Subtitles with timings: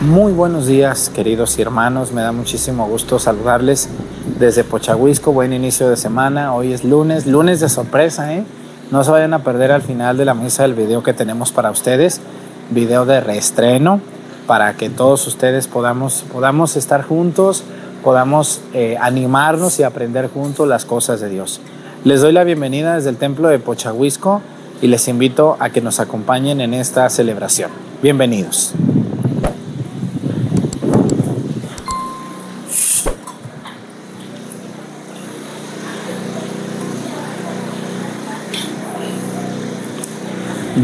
[0.00, 2.12] Muy buenos días, queridos hermanos.
[2.12, 3.90] Me da muchísimo gusto saludarles
[4.38, 5.30] desde Pochahuisco.
[5.30, 6.54] Buen inicio de semana.
[6.54, 8.44] Hoy es lunes, lunes de sorpresa, ¿eh?
[8.90, 11.70] No se vayan a perder al final de la misa el video que tenemos para
[11.70, 12.22] ustedes,
[12.70, 14.00] video de reestreno,
[14.46, 17.62] para que todos ustedes podamos, podamos estar juntos,
[18.02, 21.60] podamos eh, animarnos y aprender juntos las cosas de Dios.
[22.04, 24.40] Les doy la bienvenida desde el templo de Pochahuisco
[24.80, 27.70] y les invito a que nos acompañen en esta celebración.
[28.02, 28.74] Bienvenidos.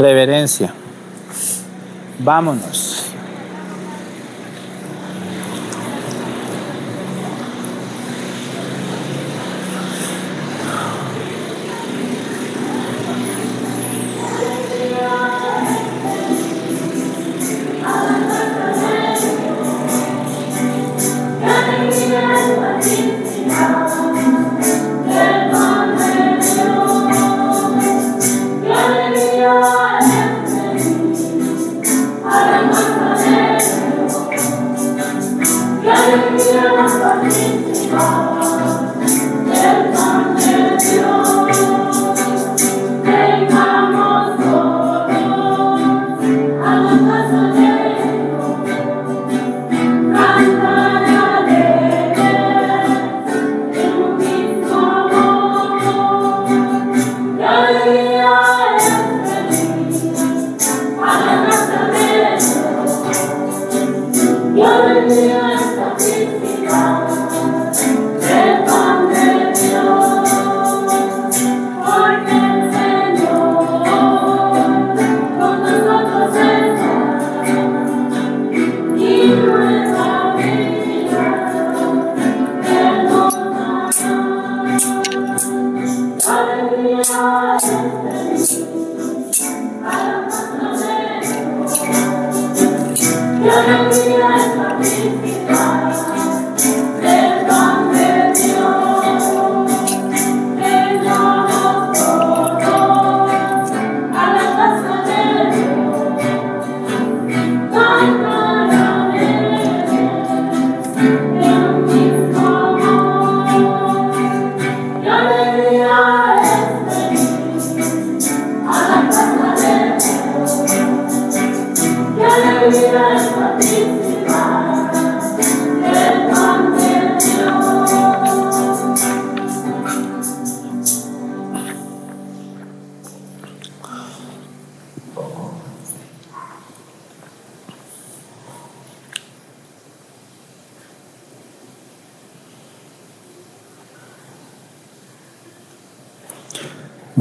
[0.02, 0.72] Reverencia.
[2.18, 2.85] Vámonos.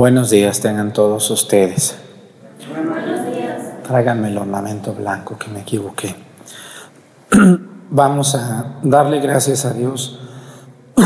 [0.06, 1.96] Buenos días tengan todos ustedes.
[2.70, 3.82] Buenos días.
[3.82, 6.14] Tráiganme el ornamento blanco que me equivoqué.
[7.90, 10.20] Vamos a darle gracias a Dios.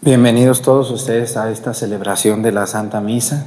[0.00, 3.44] Bienvenidos todos ustedes a esta celebración de la Santa Misa.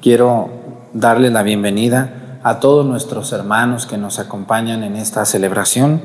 [0.00, 0.48] Quiero
[0.94, 6.00] darle la bienvenida a todos nuestros hermanos que nos acompañan en esta celebración.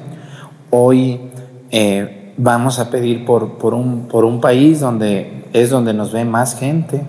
[0.71, 1.31] Hoy
[1.71, 6.23] eh, vamos a pedir por, por, un, por un país donde es donde nos ve
[6.23, 7.05] más gente.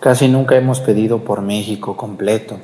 [0.00, 2.56] Casi nunca hemos pedido por México completo.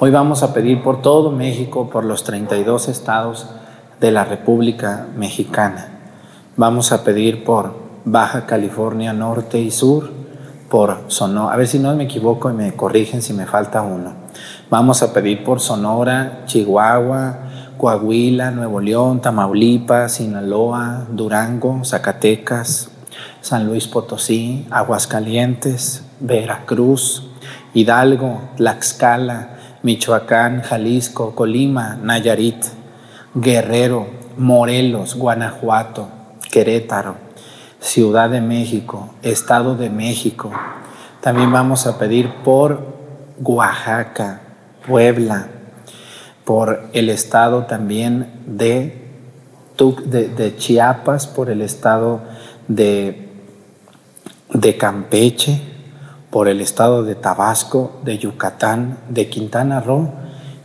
[0.00, 3.48] Hoy vamos a pedir por todo México, por los 32 estados
[4.00, 5.88] de la República Mexicana.
[6.56, 10.10] Vamos a pedir por Baja California Norte y Sur,
[10.68, 11.54] por Sonora.
[11.54, 14.12] A ver si no me equivoco y me corrigen si me falta uno.
[14.70, 17.51] Vamos a pedir por Sonora, Chihuahua,
[17.82, 22.92] Coahuila, Nuevo León, Tamaulipas, Sinaloa, Durango, Zacatecas,
[23.40, 27.26] San Luis Potosí, Aguascalientes, Veracruz,
[27.74, 32.66] Hidalgo, Tlaxcala, Michoacán, Jalisco, Colima, Nayarit,
[33.34, 34.06] Guerrero,
[34.36, 36.06] Morelos, Guanajuato,
[36.52, 37.16] Querétaro,
[37.80, 40.52] Ciudad de México, Estado de México.
[41.20, 42.78] También vamos a pedir por
[43.40, 44.40] Oaxaca,
[44.86, 45.48] Puebla,
[46.44, 49.02] por el estado también de,
[49.76, 52.20] de, Chiapas, por el estado
[52.68, 53.28] de,
[54.52, 55.60] de Campeche,
[56.30, 60.12] por el estado de Tabasco, de Yucatán, de Quintana Roo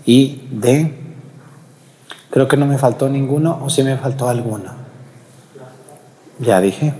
[0.05, 1.05] y de...
[2.29, 4.71] Creo que no me faltó ninguno o sí me faltó alguno.
[6.39, 6.93] Ya dije.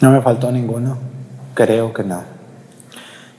[0.00, 0.98] No me faltó ninguno,
[1.54, 2.22] creo que no.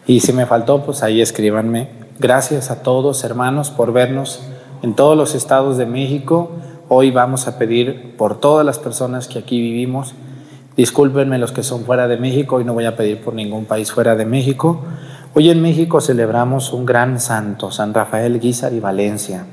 [0.05, 1.89] Y si me faltó, pues ahí escríbanme.
[2.19, 4.41] Gracias a todos, hermanos, por vernos
[4.81, 6.51] en todos los estados de México.
[6.89, 10.13] Hoy vamos a pedir por todas las personas que aquí vivimos.
[10.75, 13.91] Discúlpenme los que son fuera de México, hoy no voy a pedir por ningún país
[13.91, 14.81] fuera de México.
[15.35, 19.45] Hoy en México celebramos un gran santo, San Rafael Guízar y Valencia.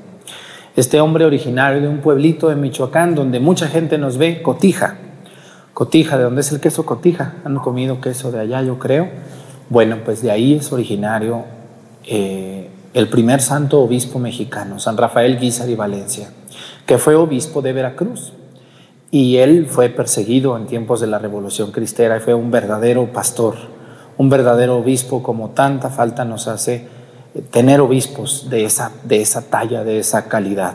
[0.76, 4.96] Este hombre originario de un pueblito de Michoacán donde mucha gente nos ve, Cotija.
[5.80, 7.36] Cotija, ¿de dónde es el queso Cotija?
[7.42, 9.08] Han comido queso de allá, yo creo.
[9.70, 11.46] Bueno, pues de ahí es originario
[12.04, 16.28] eh, el primer santo obispo mexicano, San Rafael Guízar y Valencia,
[16.84, 18.34] que fue obispo de Veracruz.
[19.10, 23.54] Y él fue perseguido en tiempos de la Revolución Cristera y fue un verdadero pastor,
[24.18, 26.88] un verdadero obispo, como tanta falta nos hace
[27.34, 30.74] eh, tener obispos de esa, de esa talla, de esa calidad.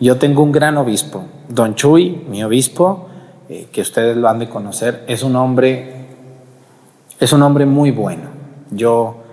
[0.00, 3.09] Yo tengo un gran obispo, don Chuy, mi obispo,
[3.52, 6.06] eh, que ustedes lo han de conocer, es un hombre,
[7.18, 8.28] es un hombre muy bueno.
[8.70, 9.24] Yo,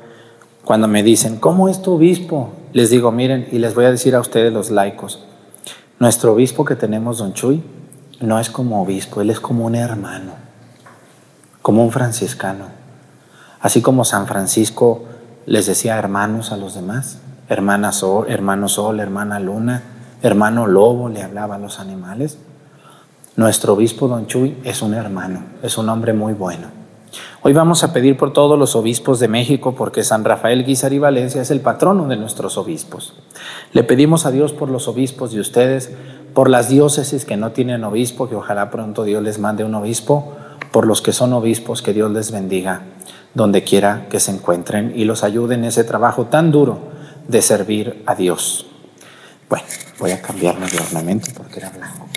[0.66, 2.50] cuando me dicen, ¿cómo es tu obispo?
[2.74, 5.24] Les digo, miren, y les voy a decir a ustedes los laicos,
[6.00, 7.62] nuestro obispo que tenemos, don Chuy,
[8.20, 10.32] no es como obispo, él es como un hermano,
[11.62, 12.66] como un franciscano.
[13.60, 15.04] Así como San Francisco
[15.46, 19.84] les decía hermanos a los demás, hermana sol, hermano sol, hermana luna,
[20.24, 22.40] hermano lobo, le hablaba a los animales.
[23.38, 26.70] Nuestro obispo Don Chuy es un hermano, es un hombre muy bueno.
[27.44, 30.98] Hoy vamos a pedir por todos los obispos de México porque San Rafael Guizar y
[30.98, 33.14] Valencia es el patrono de nuestros obispos.
[33.74, 35.92] Le pedimos a Dios por los obispos de ustedes,
[36.34, 40.34] por las diócesis que no tienen obispo, que ojalá pronto Dios les mande un obispo,
[40.72, 42.82] por los que son obispos, que Dios les bendiga
[43.36, 46.80] donde quiera que se encuentren y los ayude en ese trabajo tan duro
[47.28, 48.66] de servir a Dios.
[49.48, 49.68] Bueno,
[50.00, 52.08] voy a cambiarme de ornamento porque era blanco.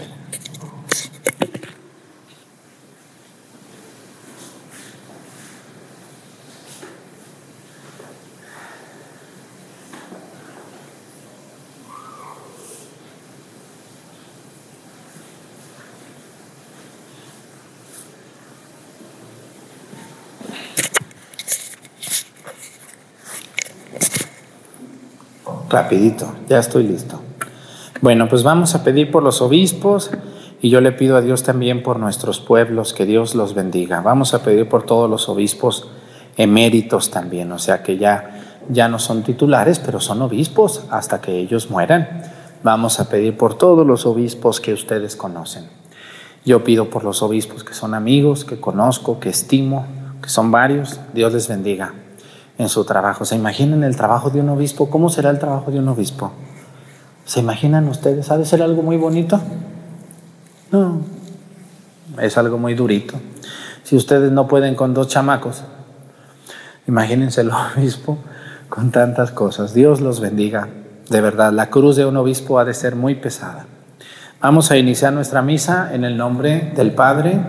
[25.71, 27.21] Rapidito, ya estoy listo.
[28.01, 30.11] Bueno, pues vamos a pedir por los obispos
[30.61, 34.01] y yo le pido a Dios también por nuestros pueblos, que Dios los bendiga.
[34.01, 35.89] Vamos a pedir por todos los obispos
[36.37, 41.39] eméritos también, o sea que ya, ya no son titulares, pero son obispos hasta que
[41.39, 42.23] ellos mueran.
[42.65, 45.69] Vamos a pedir por todos los obispos que ustedes conocen.
[46.45, 49.87] Yo pido por los obispos que son amigos, que conozco, que estimo,
[50.21, 50.99] que son varios.
[51.15, 51.95] Dios les bendiga
[52.61, 53.25] en su trabajo.
[53.25, 54.91] ¿Se imaginan el trabajo de un obispo?
[54.91, 56.31] ¿Cómo será el trabajo de un obispo?
[57.25, 58.31] ¿Se imaginan ustedes?
[58.31, 59.41] ¿Ha de ser algo muy bonito?
[60.71, 61.01] No,
[62.21, 63.15] es algo muy durito.
[63.83, 65.63] Si ustedes no pueden con dos chamacos,
[66.87, 68.19] imagínense el obispo
[68.69, 69.73] con tantas cosas.
[69.73, 70.69] Dios los bendiga.
[71.09, 73.65] De verdad, la cruz de un obispo ha de ser muy pesada.
[74.43, 77.41] Vamos a iniciar nuestra misa en el nombre del Padre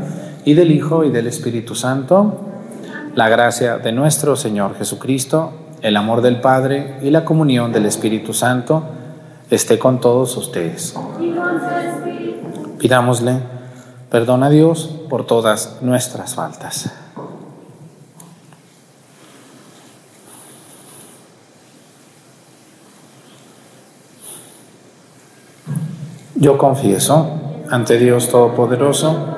[0.46, 2.51] y del Hijo y del Espíritu Santo.
[3.14, 8.34] La gracia de nuestro Señor Jesucristo, el amor del Padre y la comunión del Espíritu
[8.34, 8.84] Santo
[9.50, 10.96] esté con todos ustedes.
[12.80, 13.40] Pidámosle
[14.10, 16.90] perdón a Dios por todas nuestras faltas.
[26.36, 27.30] Yo confieso
[27.70, 29.38] ante Dios Todopoderoso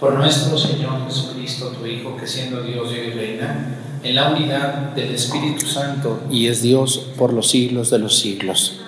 [0.00, 5.14] Por nuestro Señor Jesucristo, tu Hijo, que siendo Dios y reina, en la unidad del
[5.14, 8.80] Espíritu Santo y es Dios por los siglos de los siglos.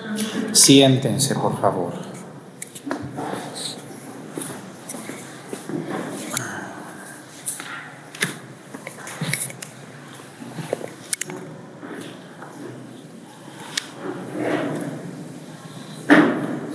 [0.51, 1.93] Siéntense, por favor.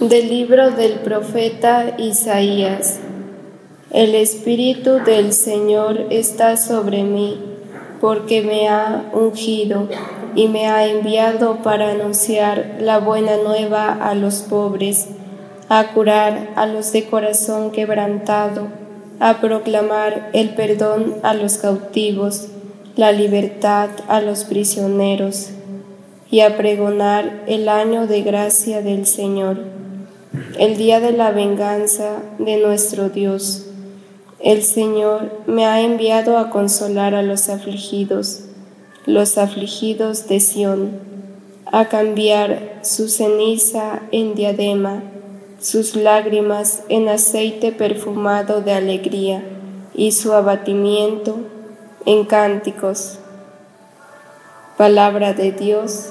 [0.00, 3.01] Del libro del profeta Isaías.
[3.92, 7.38] El Espíritu del Señor está sobre mí
[8.00, 9.86] porque me ha ungido
[10.34, 15.08] y me ha enviado para anunciar la buena nueva a los pobres,
[15.68, 18.68] a curar a los de corazón quebrantado,
[19.20, 22.48] a proclamar el perdón a los cautivos,
[22.96, 25.50] la libertad a los prisioneros,
[26.30, 29.58] y a pregonar el año de gracia del Señor,
[30.58, 33.66] el día de la venganza de nuestro Dios
[34.42, 38.40] el Señor me ha enviado a consolar a los afligidos,
[39.06, 40.90] los afligidos de Sión,
[41.66, 45.02] a cambiar su ceniza en diadema,
[45.60, 49.44] sus lágrimas en aceite perfumado de alegría
[49.94, 51.36] y su abatimiento
[52.04, 53.18] en cánticos.
[54.76, 56.10] Palabra de Dios.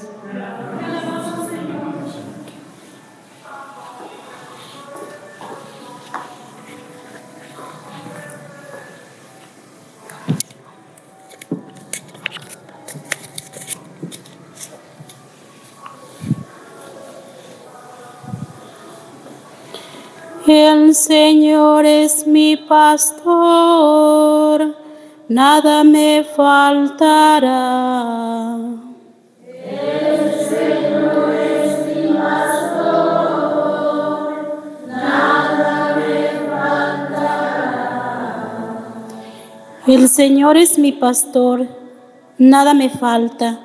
[20.54, 23.16] El Señor es mi pastor,
[25.26, 27.48] nada me faltará.
[29.46, 33.32] El Señor es mi pastor,
[34.88, 37.86] nada me faltará.
[39.86, 41.66] El Señor es mi pastor,
[42.36, 43.58] nada me falta.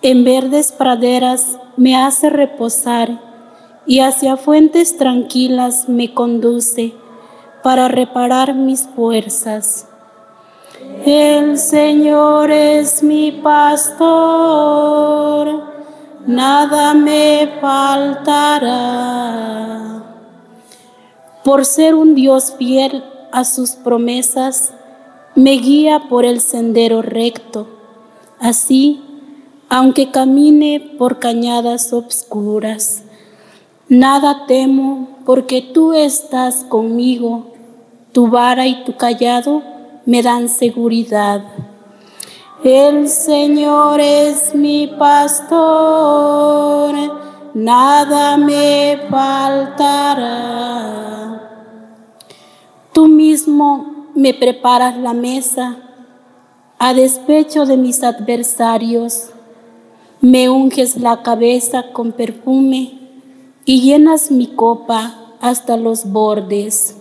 [0.00, 3.31] En verdes praderas me hace reposar
[3.92, 6.94] y hacia fuentes tranquilas me conduce
[7.62, 9.86] para reparar mis fuerzas.
[11.04, 13.92] El Señor es mi pastor,
[16.26, 19.02] nada me faltará.
[21.44, 24.72] Por ser un Dios fiel a sus promesas,
[25.34, 27.66] me guía por el sendero recto.
[28.40, 29.02] Así,
[29.68, 33.02] aunque camine por cañadas obscuras,
[33.92, 37.52] Nada temo porque tú estás conmigo,
[38.12, 39.62] tu vara y tu callado
[40.06, 41.44] me dan seguridad.
[42.64, 46.94] El Señor es mi pastor,
[47.52, 50.30] nada me faltará.
[52.94, 55.76] Tú mismo me preparas la mesa
[56.78, 59.32] a despecho de mis adversarios,
[60.22, 63.01] me unges la cabeza con perfume
[63.64, 66.96] y llenas mi copa hasta los bordes.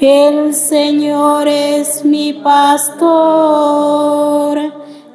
[0.00, 2.98] El Señor es mi pastor,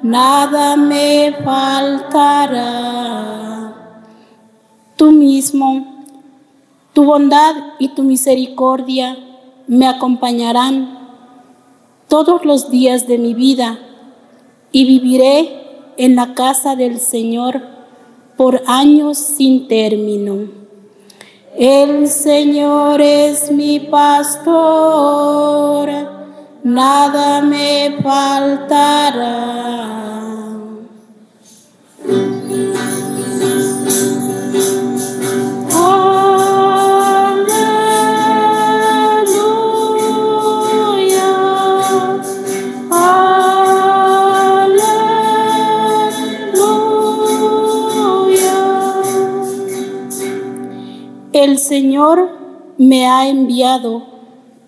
[0.01, 2.85] nada me faltará.
[4.95, 6.05] Tú mismo,
[6.93, 9.17] tu bondad y tu misericordia
[9.67, 10.97] me acompañarán
[12.07, 13.79] todos los días de mi vida
[14.71, 17.78] y viviré en la casa del Señor
[18.39, 20.47] por años sin término.
[21.57, 25.89] El Señor es mi pastor,
[26.63, 29.49] nada me faltará.
[51.69, 52.29] Señor
[52.79, 54.01] me ha enviado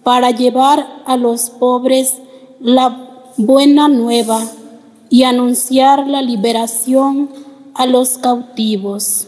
[0.04, 2.22] para llevar a los pobres
[2.60, 4.40] la buena nueva
[5.10, 7.32] y anunciar la liberación
[7.74, 9.28] a los cautivos.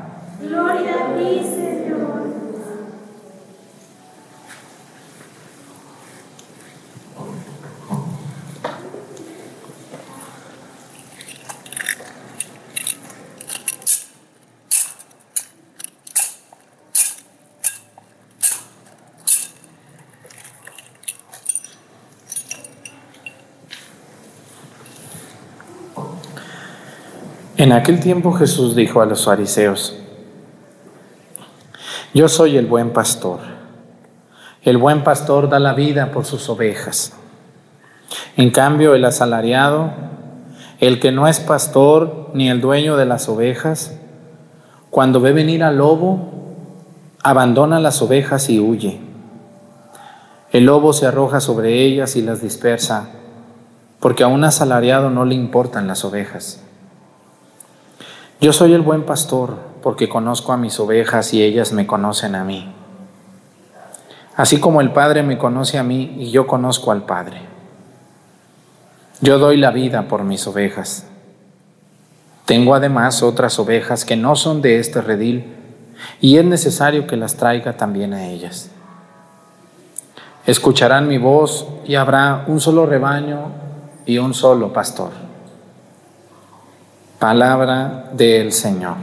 [27.61, 29.95] En aquel tiempo Jesús dijo a los fariseos,
[32.11, 33.37] Yo soy el buen pastor.
[34.63, 37.13] El buen pastor da la vida por sus ovejas.
[38.35, 39.91] En cambio, el asalariado,
[40.79, 43.95] el que no es pastor ni el dueño de las ovejas,
[44.89, 46.31] cuando ve venir al lobo,
[47.21, 48.99] abandona las ovejas y huye.
[50.51, 53.09] El lobo se arroja sobre ellas y las dispersa,
[53.99, 56.63] porque a un asalariado no le importan las ovejas.
[58.41, 62.43] Yo soy el buen pastor, porque conozco a mis ovejas y ellas me conocen a
[62.43, 62.73] mí.
[64.35, 67.43] Así como el Padre me conoce a mí y yo conozco al Padre.
[69.19, 71.05] Yo doy la vida por mis ovejas.
[72.45, 75.55] Tengo además otras ovejas que no son de este redil
[76.19, 78.71] y es necesario que las traiga también a ellas.
[80.47, 83.51] Escucharán mi voz y habrá un solo rebaño
[84.07, 85.30] y un solo pastor.
[87.21, 88.95] Palabra del Señor.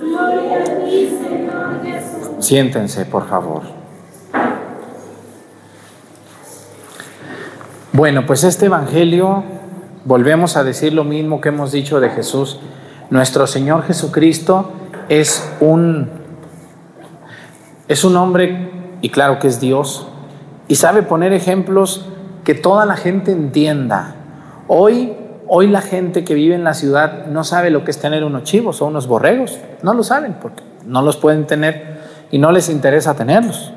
[0.00, 2.30] Gloria a ti, Señor Jesús.
[2.46, 3.60] Siéntense, por favor.
[7.92, 9.44] Bueno, pues este Evangelio,
[10.06, 12.58] volvemos a decir lo mismo que hemos dicho de Jesús.
[13.10, 14.72] Nuestro Señor Jesucristo
[15.10, 16.08] es un,
[17.86, 18.70] es un hombre,
[19.02, 20.08] y claro que es Dios,
[20.68, 22.06] y sabe poner ejemplos
[22.44, 24.14] que toda la gente entienda.
[24.68, 25.16] Hoy,
[25.54, 28.44] hoy la gente que vive en la ciudad no sabe lo que es tener unos
[28.44, 29.58] chivos o unos borregos.
[29.82, 31.98] No lo saben porque no los pueden tener
[32.30, 33.70] y no les interesa tenerlos.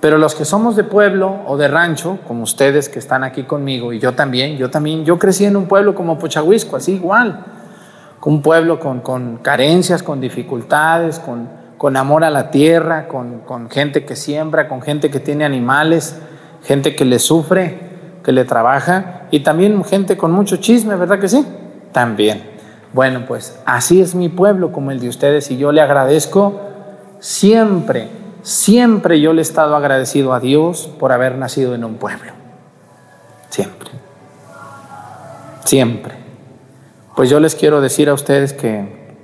[0.00, 3.92] Pero los que somos de pueblo o de rancho, como ustedes que están aquí conmigo,
[3.92, 7.44] y yo también, yo también, yo crecí en un pueblo como Pochahuisco, así igual,
[8.24, 11.46] un pueblo con, con carencias, con dificultades, con,
[11.76, 16.18] con amor a la tierra, con, con gente que siembra, con gente que tiene animales,
[16.62, 17.83] gente que le sufre,
[18.24, 21.46] que le trabaja, y también gente con mucho chisme, ¿verdad que sí?
[21.92, 22.42] También.
[22.92, 26.60] Bueno, pues así es mi pueblo como el de ustedes, y yo le agradezco
[27.20, 28.08] siempre
[28.44, 32.32] Siempre yo le he estado agradecido a Dios por haber nacido en un pueblo.
[33.48, 33.88] Siempre.
[35.64, 36.14] Siempre.
[37.16, 39.16] Pues yo les quiero decir a ustedes que,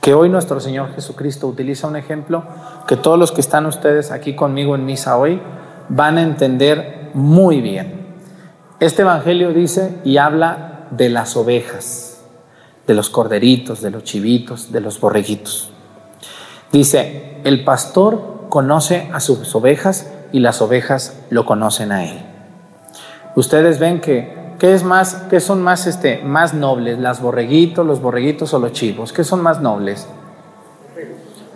[0.00, 2.42] que hoy nuestro Señor Jesucristo utiliza un ejemplo
[2.88, 5.40] que todos los que están ustedes aquí conmigo en misa hoy
[5.88, 8.06] van a entender muy bien.
[8.80, 12.22] Este Evangelio dice y habla de las ovejas,
[12.86, 15.70] de los corderitos, de los chivitos, de los borreguitos.
[16.70, 22.20] Dice, el pastor conoce a sus ovejas y las ovejas lo conocen a él.
[23.34, 28.00] Ustedes ven que ¿qué es más qué son más este más nobles, las borreguitos, los
[28.00, 29.12] borreguitos o los chivos?
[29.12, 30.06] ¿Qué son más nobles?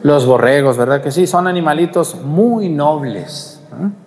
[0.03, 1.29] Los borregos, ¿verdad que sí?
[1.29, 3.61] Son animalitos muy nobles.
[3.71, 4.02] ¿no?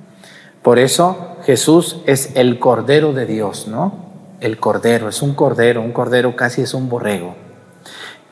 [0.66, 3.94] Por eso Jesús es el cordero de Dios, ¿no?
[4.40, 7.36] El cordero, es un cordero, un cordero casi es un borrego.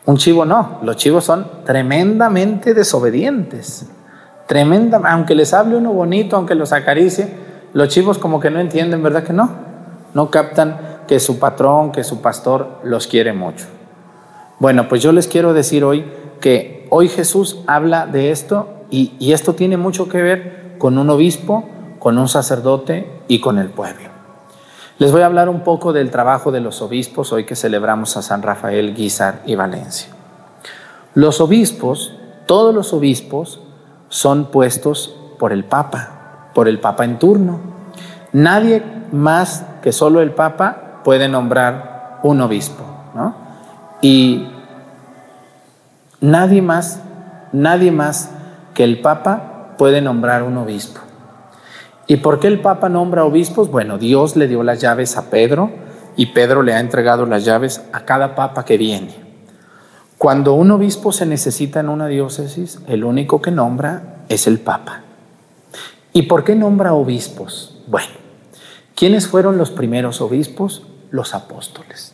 [0.07, 3.85] Un chivo no, los chivos son tremendamente desobedientes.
[4.47, 7.27] Tremenda, aunque les hable uno bonito, aunque los acaricie,
[7.71, 9.51] los chivos como que no entienden, ¿verdad que no?
[10.15, 13.67] No captan que su patrón, que su pastor los quiere mucho.
[14.57, 16.03] Bueno, pues yo les quiero decir hoy
[16.41, 21.11] que hoy Jesús habla de esto y, y esto tiene mucho que ver con un
[21.11, 21.69] obispo,
[22.03, 24.09] con un sacerdote y con el pueblo.
[24.97, 28.21] Les voy a hablar un poco del trabajo de los obispos hoy que celebramos a
[28.21, 30.09] San Rafael, Guizar y Valencia.
[31.13, 32.13] Los obispos,
[32.45, 33.61] todos los obispos,
[34.09, 37.61] son puestos por el Papa, por el Papa en turno.
[38.33, 42.83] Nadie más que solo el Papa puede nombrar un obispo,
[43.15, 43.33] ¿no?
[44.01, 44.45] Y
[46.19, 46.99] nadie más,
[47.53, 48.29] nadie más
[48.73, 50.99] que el Papa puede nombrar un obispo.
[52.07, 53.71] ¿Y por qué el Papa nombra obispos?
[53.71, 55.71] Bueno, Dios le dio las llaves a Pedro
[56.15, 59.23] y Pedro le ha entregado las llaves a cada papa que viene.
[60.17, 65.01] Cuando un obispo se necesita en una diócesis, el único que nombra es el Papa.
[66.13, 67.77] ¿Y por qué nombra obispos?
[67.87, 68.13] Bueno,
[68.95, 70.83] ¿quiénes fueron los primeros obispos?
[71.11, 72.13] Los apóstoles.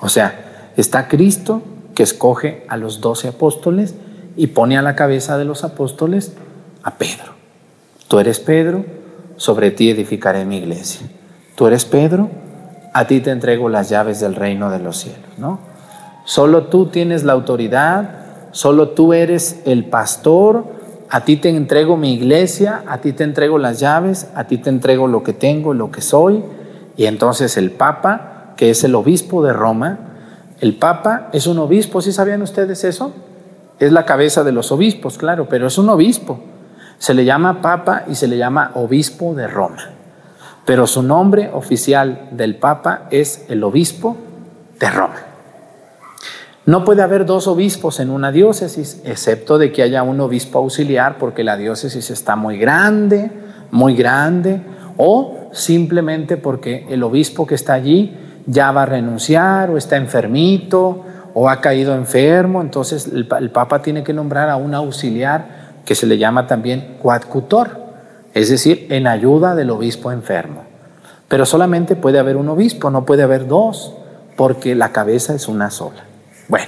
[0.00, 1.62] O sea, está Cristo
[1.94, 3.94] que escoge a los doce apóstoles
[4.36, 6.32] y pone a la cabeza de los apóstoles
[6.82, 7.34] a Pedro.
[8.08, 8.84] Tú eres Pedro,
[9.36, 11.06] sobre ti edificaré mi iglesia.
[11.54, 12.30] Tú eres Pedro,
[12.92, 15.58] a ti te entrego las llaves del reino de los cielos, ¿no?
[16.24, 18.10] Solo tú tienes la autoridad,
[18.50, 20.64] solo tú eres el pastor,
[21.08, 24.70] a ti te entrego mi iglesia, a ti te entrego las llaves, a ti te
[24.70, 26.42] entrego lo que tengo, lo que soy.
[26.96, 29.98] Y entonces el Papa, que es el obispo de Roma,
[30.60, 33.12] el Papa es un obispo, ¿sí sabían ustedes eso?
[33.78, 36.40] Es la cabeza de los obispos, claro, pero es un obispo.
[36.98, 39.90] Se le llama Papa y se le llama obispo de Roma.
[40.64, 44.16] Pero su nombre oficial del Papa es el obispo
[44.80, 45.16] de Roma.
[46.66, 51.16] No puede haber dos obispos en una diócesis, excepto de que haya un obispo auxiliar
[51.16, 53.30] porque la diócesis está muy grande,
[53.70, 54.60] muy grande,
[54.96, 61.04] o simplemente porque el obispo que está allí ya va a renunciar o está enfermito
[61.34, 65.55] o ha caído enfermo, entonces el, Papa tiene que nombrar a un auxiliar
[65.86, 67.80] que se le llama también coadjutor,
[68.34, 70.64] es decir, en ayuda del obispo enfermo.
[71.28, 73.94] Pero solamente puede haber un obispo, no puede haber dos,
[74.36, 76.04] porque la cabeza es una sola.
[76.48, 76.66] Bueno,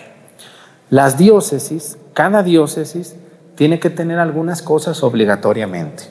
[0.89, 3.17] las diócesis, cada diócesis
[3.55, 6.05] tiene que tener algunas cosas obligatoriamente.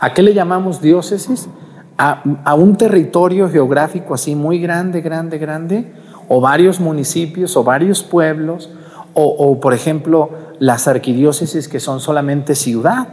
[0.00, 1.48] ¿A qué le llamamos diócesis?
[1.96, 5.92] A, a, un territorio geográfico así muy grande, grande, grande,
[6.28, 8.70] o varios municipios o varios pueblos,
[9.14, 13.08] o, por ejemplo las arquidiócesis que son solamente ciudad,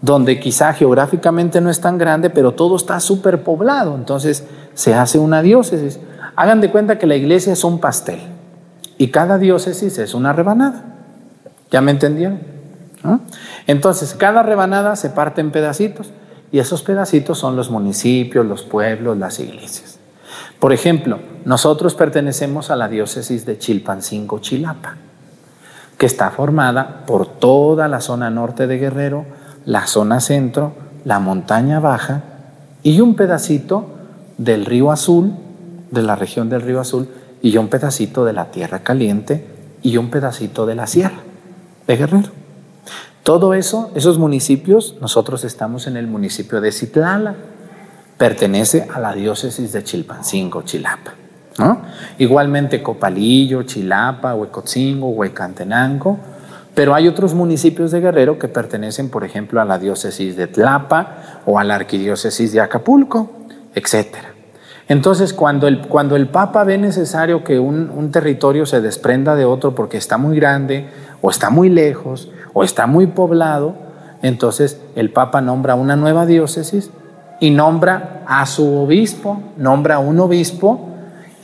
[0.00, 5.18] donde quizá geográficamente no es tan grande, pero todo está súper poblado, entonces se hace
[5.18, 6.00] una diócesis.
[6.34, 8.20] Hagan de cuenta que la iglesia es un pastel
[8.98, 10.84] y cada diócesis es una rebanada.
[11.70, 12.40] ¿Ya me entendieron?
[13.66, 16.10] Entonces, cada rebanada se parte en pedacitos
[16.50, 19.98] y esos pedacitos son los municipios, los pueblos, las iglesias.
[20.60, 24.96] Por ejemplo, nosotros pertenecemos a la diócesis de Chilpancingo, Chilapa,
[26.02, 29.24] que está formada por toda la zona norte de Guerrero,
[29.64, 30.72] la zona centro,
[31.04, 32.24] la montaña baja
[32.82, 33.86] y un pedacito
[34.36, 35.32] del río Azul,
[35.92, 37.08] de la región del río Azul,
[37.40, 39.46] y un pedacito de la tierra caliente
[39.80, 41.20] y un pedacito de la sierra
[41.86, 42.30] de Guerrero.
[43.22, 47.36] Todo eso, esos municipios, nosotros estamos en el municipio de Citlala,
[48.18, 51.21] pertenece a la diócesis de Chilpancingo, Chilapa.
[52.18, 56.18] Igualmente Copalillo, Chilapa, Huecotzingo, Huecantenango,
[56.74, 61.42] pero hay otros municipios de Guerrero que pertenecen, por ejemplo, a la diócesis de Tlapa
[61.44, 63.30] o a la arquidiócesis de Acapulco,
[63.74, 64.16] etc.
[64.88, 69.44] Entonces, cuando el, cuando el Papa ve necesario que un, un territorio se desprenda de
[69.44, 70.88] otro porque está muy grande
[71.20, 73.74] o está muy lejos o está muy poblado,
[74.22, 76.90] entonces el Papa nombra una nueva diócesis
[77.40, 80.91] y nombra a su obispo, nombra un obispo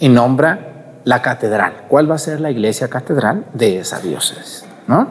[0.01, 1.85] y nombra la catedral.
[1.89, 4.65] ¿Cuál va a ser la iglesia catedral de esa diócesis?
[4.87, 5.09] ¿no?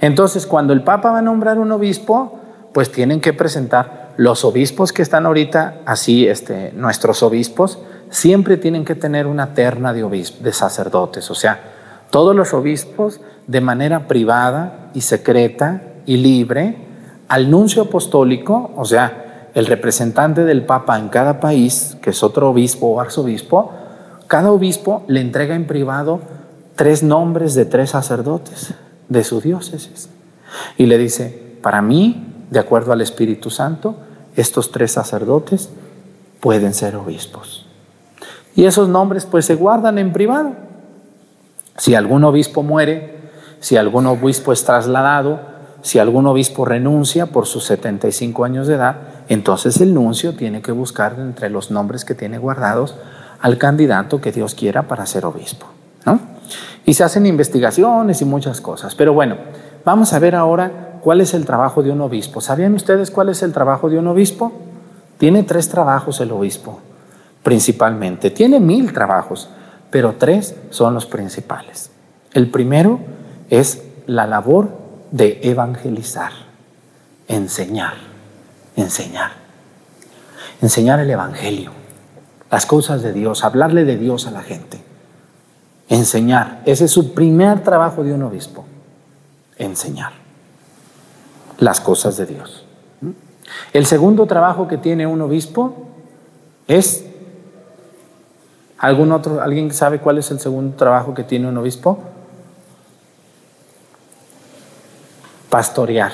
[0.00, 2.40] Entonces, cuando el Papa va a nombrar un obispo,
[2.72, 7.78] pues tienen que presentar los obispos que están ahorita, así este, nuestros obispos,
[8.10, 11.60] siempre tienen que tener una terna de, de sacerdotes, o sea,
[12.10, 16.76] todos los obispos de manera privada y secreta y libre
[17.28, 22.50] al nuncio apostólico, o sea, el representante del Papa en cada país, que es otro
[22.50, 23.72] obispo o arzobispo,
[24.28, 26.20] cada obispo le entrega en privado
[26.76, 28.74] tres nombres de tres sacerdotes
[29.08, 30.10] de su diócesis.
[30.76, 33.96] Y le dice, para mí, de acuerdo al Espíritu Santo,
[34.36, 35.70] estos tres sacerdotes
[36.40, 37.66] pueden ser obispos.
[38.54, 40.52] Y esos nombres pues se guardan en privado.
[41.78, 43.16] Si algún obispo muere,
[43.60, 45.40] si algún obispo es trasladado,
[45.80, 48.96] si algún obispo renuncia por sus 75 años de edad,
[49.28, 52.94] entonces el nuncio tiene que buscar entre los nombres que tiene guardados
[53.40, 55.66] al candidato que Dios quiera para ser obispo.
[56.04, 56.20] ¿no?
[56.84, 58.94] Y se hacen investigaciones y muchas cosas.
[58.94, 59.36] Pero bueno,
[59.84, 62.40] vamos a ver ahora cuál es el trabajo de un obispo.
[62.40, 64.52] ¿Sabían ustedes cuál es el trabajo de un obispo?
[65.18, 66.80] Tiene tres trabajos el obispo,
[67.42, 68.30] principalmente.
[68.30, 69.48] Tiene mil trabajos,
[69.90, 71.90] pero tres son los principales.
[72.32, 73.00] El primero
[73.50, 74.68] es la labor
[75.10, 76.32] de evangelizar,
[77.26, 77.94] enseñar,
[78.76, 79.48] enseñar.
[80.60, 81.70] Enseñar el Evangelio
[82.50, 84.80] las cosas de Dios, hablarle de Dios a la gente,
[85.88, 86.62] enseñar.
[86.64, 88.64] Ese es su primer trabajo de un obispo,
[89.56, 90.12] enseñar
[91.58, 92.64] las cosas de Dios.
[93.72, 95.86] El segundo trabajo que tiene un obispo
[96.66, 97.04] es
[98.78, 101.98] ¿Algún otro, ¿Alguien sabe cuál es el segundo trabajo que tiene un obispo?
[105.50, 106.12] Pastorear.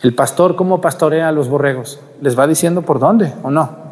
[0.00, 2.00] El pastor, ¿cómo pastorea a los borregos?
[2.22, 3.87] ¿Les va diciendo por dónde o no?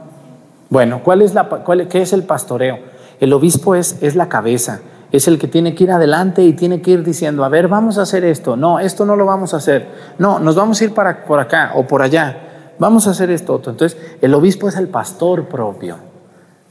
[0.69, 1.49] Bueno, ¿cuál es la,
[1.89, 2.79] ¿qué es el pastoreo?
[3.21, 4.81] El obispo es, es la cabeza,
[5.13, 7.99] es el que tiene que ir adelante y tiene que ir diciendo, a ver, vamos
[7.99, 10.93] a hacer esto, no, esto no lo vamos a hacer, no, nos vamos a ir
[10.93, 13.73] para, por acá o por allá, vamos a hacer esto otro.
[13.73, 15.97] Entonces, el obispo es el pastor propio,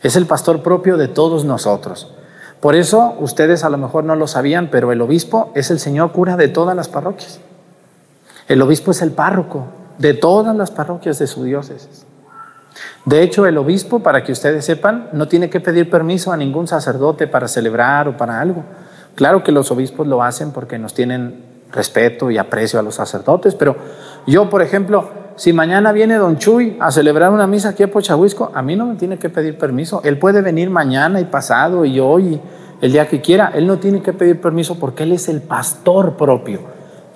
[0.02, 2.14] es el pastor propio de todos nosotros.
[2.60, 6.12] Por eso ustedes a lo mejor no lo sabían, pero el obispo es el señor
[6.12, 7.40] cura de todas las parroquias.
[8.48, 9.66] El obispo es el párroco
[9.98, 12.06] de todas las parroquias de su diócesis.
[13.06, 16.68] De hecho, el obispo, para que ustedes sepan, no tiene que pedir permiso a ningún
[16.68, 18.64] sacerdote para celebrar o para algo.
[19.16, 23.56] Claro que los obispos lo hacen porque nos tienen respeto y aprecio a los sacerdotes,
[23.56, 23.76] pero
[24.28, 28.52] yo, por ejemplo, si mañana viene don Chuy a celebrar una misa aquí a Pochahuisco,
[28.54, 30.02] a mí no me tiene que pedir permiso.
[30.04, 32.40] Él puede venir mañana y pasado y hoy,
[32.82, 33.52] el día que quiera.
[33.54, 36.62] Él no tiene que pedir permiso porque él es el pastor propio.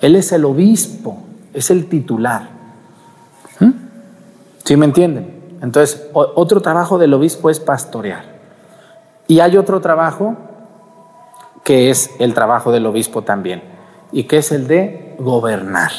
[0.00, 1.18] Él es el obispo,
[1.54, 2.48] es el titular.
[3.58, 3.70] ¿Mm?
[4.64, 5.39] ¿Sí me entienden?
[5.62, 8.24] Entonces, otro trabajo del obispo es pastorear.
[9.26, 10.36] Y hay otro trabajo
[11.64, 13.62] que es el trabajo del obispo también,
[14.12, 15.92] y que es el de gobernar.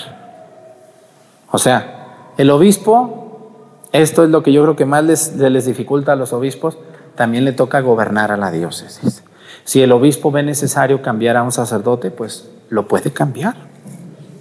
[1.52, 3.52] O sea, el obispo,
[3.92, 6.78] esto es lo que yo creo que más les, les dificulta a los obispos,
[7.16, 9.24] también le toca gobernar a la diócesis.
[9.64, 13.56] Si el obispo ve necesario cambiar a un sacerdote, pues lo puede cambiar,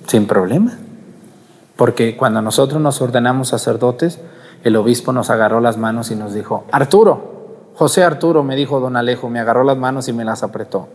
[0.06, 0.78] sin problema.
[1.76, 4.18] Porque cuando nosotros nos ordenamos sacerdotes,
[4.64, 8.96] el obispo nos agarró las manos y nos dijo, Arturo, José Arturo, me dijo don
[8.96, 10.88] Alejo, me agarró las manos y me las apretó.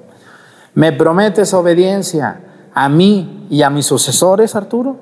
[0.75, 2.39] ¿Me prometes obediencia
[2.73, 4.97] a mí y a mis sucesores, Arturo?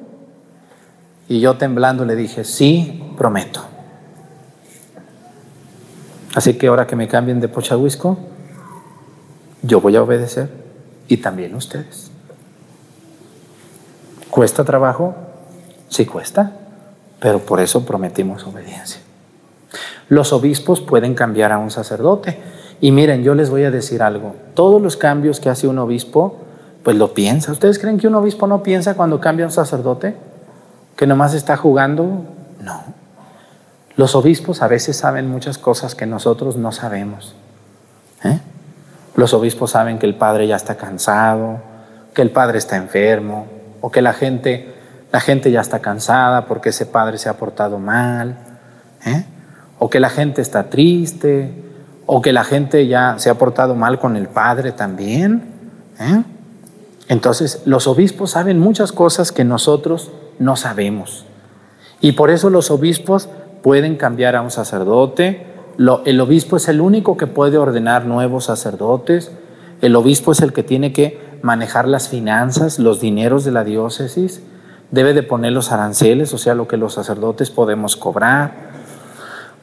[1.28, 3.62] Y yo temblando le dije, sí, prometo.
[6.36, 8.18] Así que ahora que me cambien de Pochahuisco,
[9.62, 10.50] yo voy a obedecer
[11.08, 12.12] y también ustedes.
[14.30, 15.16] ¿Cuesta trabajo?
[15.90, 16.63] Sí cuesta,
[17.24, 19.00] pero por eso prometimos obediencia.
[20.10, 22.38] Los obispos pueden cambiar a un sacerdote
[22.82, 24.36] y miren, yo les voy a decir algo.
[24.56, 26.42] Todos los cambios que hace un obispo,
[26.84, 27.54] pues lo piensa.
[27.54, 30.18] ¿Ustedes creen que un obispo no piensa cuando cambia un sacerdote?
[30.98, 32.26] ¿Que nomás está jugando?
[32.60, 32.84] No.
[33.96, 37.36] Los obispos a veces saben muchas cosas que nosotros no sabemos.
[38.26, 38.42] ¿eh?
[39.16, 41.62] Los obispos saben que el padre ya está cansado,
[42.14, 43.48] que el padre está enfermo,
[43.80, 44.74] o que la gente,
[45.14, 48.36] la gente ya está cansada porque ese padre se ha portado mal,
[49.06, 49.24] ¿eh?
[49.78, 51.54] o que la gente está triste,
[52.08, 55.44] o que la gente ya se ha portado mal con el Padre también.
[56.00, 56.24] ¿eh?
[57.10, 61.26] Entonces, los obispos saben muchas cosas que nosotros no sabemos.
[62.02, 63.30] Y por eso los obispos
[63.62, 65.46] pueden cambiar a un sacerdote.
[66.06, 69.32] el obispo es el único que puede ordenar nuevos sacerdotes.
[69.80, 74.42] El obispo es el que tiene que manejar las finanzas, los dineros de la diócesis.
[74.94, 78.54] Debe de poner los aranceles, o sea, lo que los sacerdotes podemos cobrar.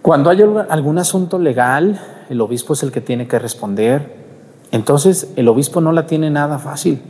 [0.03, 4.13] Cuando hay algún asunto legal, el obispo es el que tiene que responder.
[4.73, 7.01] Entonces, el obispo no la tiene nada fácil.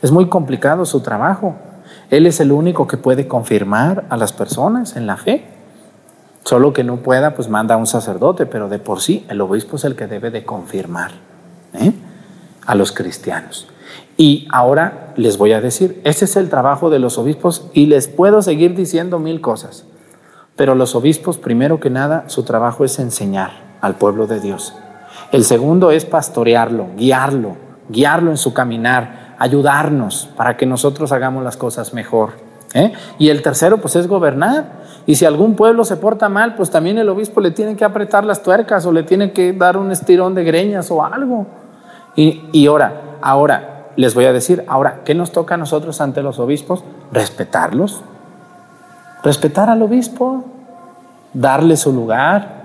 [0.00, 1.56] Es muy complicado su trabajo.
[2.10, 5.42] Él es el único que puede confirmar a las personas en la fe.
[6.44, 9.74] Solo que no pueda, pues manda a un sacerdote, pero de por sí el obispo
[9.74, 11.10] es el que debe de confirmar
[11.74, 11.94] ¿eh?
[12.64, 13.66] a los cristianos.
[14.20, 18.06] Y ahora les voy a decir, ese es el trabajo de los obispos y les
[18.06, 19.86] puedo seguir diciendo mil cosas.
[20.56, 24.74] Pero los obispos, primero que nada, su trabajo es enseñar al pueblo de Dios.
[25.32, 27.56] El segundo es pastorearlo, guiarlo,
[27.88, 32.32] guiarlo en su caminar, ayudarnos para que nosotros hagamos las cosas mejor.
[32.74, 32.92] ¿eh?
[33.18, 34.82] Y el tercero, pues es gobernar.
[35.06, 38.26] Y si algún pueblo se porta mal, pues también el obispo le tiene que apretar
[38.26, 41.46] las tuercas o le tiene que dar un estirón de greñas o algo.
[42.16, 46.22] Y, y ahora, ahora, les voy a decir, ahora, ¿qué nos toca a nosotros ante
[46.22, 46.84] los obispos?
[47.12, 48.02] Respetarlos,
[49.22, 50.44] Respetar al obispo,
[51.34, 52.60] darle su lugar,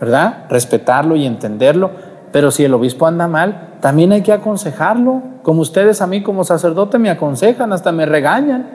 [0.00, 0.44] ¿verdad?
[0.48, 1.90] Respetarlo y entenderlo.
[2.30, 6.44] Pero si el obispo anda mal, también hay que aconsejarlo, como ustedes a mí como
[6.44, 8.66] sacerdote me aconsejan, hasta me regañan.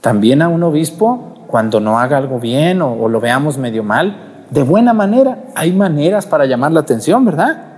[0.00, 4.16] También a un obispo, cuando no haga algo bien o, o lo veamos medio mal,
[4.50, 7.73] de buena manera, hay maneras para llamar la atención, ¿verdad?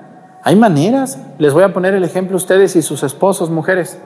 [0.47, 1.19] Hay maneras.
[1.39, 3.99] Les voy a poner el ejemplo ustedes y sus esposos, mujeres.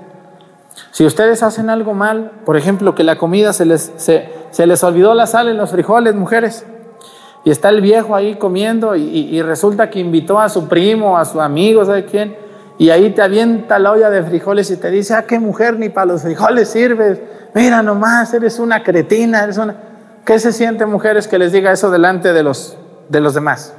[0.91, 5.13] Si ustedes hacen algo mal, por ejemplo, que la comida se les, se, les olvidó
[5.13, 6.65] la sal en los frijoles, mujeres,
[7.45, 11.43] y está el viejo ahí comiendo y, resulta que invitó a su primo, a su
[11.43, 12.35] amigo, ¿sabe quién?
[12.79, 15.91] Y ahí te avienta la olla de frijoles y te dice, ah, qué mujer, ni
[15.91, 17.21] para los frijoles sirves.
[17.53, 19.77] Mira nomás, eres una cretina, eres una...
[20.25, 22.79] ¿Qué se siente, mujeres, que les diga eso delante de los,
[23.11, 23.75] de los demás?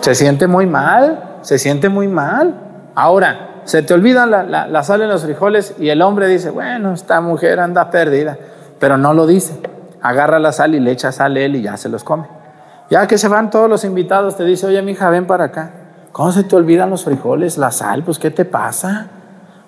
[0.00, 2.54] Se siente muy mal, se siente muy mal.
[2.94, 7.20] Ahora, se te olvida la, sal en los frijoles y el hombre dice, bueno, esta
[7.20, 8.38] mujer anda perdida,
[8.78, 9.60] pero no lo dice.
[10.00, 12.26] Agarra la sal y le echa sal él y ya se los come.
[12.90, 15.70] Ya que se van todos los invitados, te dice, oye, mija, ven para acá.
[16.12, 18.02] ¿Cómo se te olvidan los frijoles, la sal?
[18.02, 19.08] Pues, ¿qué te pasa?